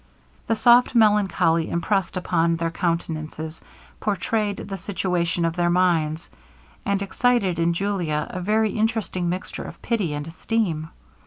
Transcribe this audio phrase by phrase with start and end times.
[0.47, 3.61] The soft melancholy impressed upon their countenances,
[3.99, 6.27] pourtrayed the situation of their minds,
[6.83, 10.89] and excited in Julia a very interesting mixture of pity and esteem.